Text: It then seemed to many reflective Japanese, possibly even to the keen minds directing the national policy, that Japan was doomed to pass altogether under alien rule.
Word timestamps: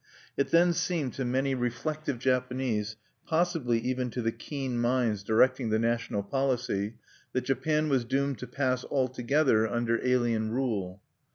It 0.35 0.47
then 0.49 0.73
seemed 0.73 1.13
to 1.13 1.23
many 1.25 1.53
reflective 1.53 2.17
Japanese, 2.17 2.95
possibly 3.27 3.77
even 3.77 4.09
to 4.09 4.23
the 4.23 4.31
keen 4.31 4.79
minds 4.81 5.21
directing 5.21 5.69
the 5.69 5.77
national 5.77 6.23
policy, 6.23 6.95
that 7.33 7.41
Japan 7.41 7.87
was 7.87 8.03
doomed 8.03 8.39
to 8.39 8.47
pass 8.47 8.83
altogether 8.85 9.67
under 9.67 10.03
alien 10.03 10.49
rule. 10.49 11.03